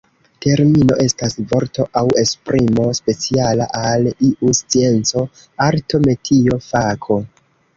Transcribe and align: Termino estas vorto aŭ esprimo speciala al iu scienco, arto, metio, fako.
Termino 0.43 0.95
estas 1.03 1.35
vorto 1.51 1.83
aŭ 2.01 2.03
esprimo 2.21 2.87
speciala 3.01 3.67
al 3.91 4.09
iu 4.31 4.55
scienco, 4.61 5.25
arto, 5.71 6.01
metio, 6.09 6.59
fako. 6.73 7.21